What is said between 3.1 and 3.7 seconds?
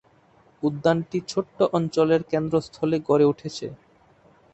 উঠেছে।